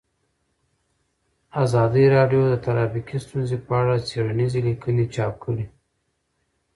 [1.63, 5.65] ازادي راډیو د ټرافیکي ستونزې په اړه څېړنیزې لیکنې چاپ کړي.